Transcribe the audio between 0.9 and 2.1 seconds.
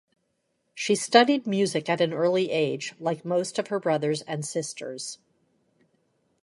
studied music at